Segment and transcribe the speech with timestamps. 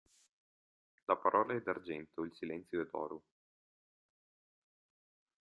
[1.05, 3.21] La parola è d'argento, il silenzio è d'oro.